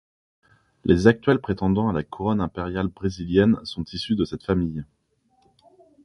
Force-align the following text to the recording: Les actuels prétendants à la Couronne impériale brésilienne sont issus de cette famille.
Les 0.83 1.05
actuels 1.05 1.37
prétendants 1.39 1.87
à 1.89 1.93
la 1.93 2.01
Couronne 2.03 2.41
impériale 2.41 2.87
brésilienne 2.87 3.63
sont 3.65 3.83
issus 3.93 4.15
de 4.15 4.25
cette 4.25 4.43
famille. 4.43 4.83